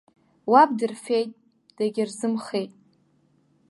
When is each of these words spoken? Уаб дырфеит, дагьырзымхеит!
Уаб 0.51 0.69
дырфеит, 0.77 1.31
дагьырзымхеит! 1.75 2.71